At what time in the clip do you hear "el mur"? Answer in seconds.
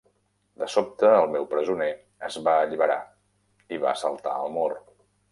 4.47-4.71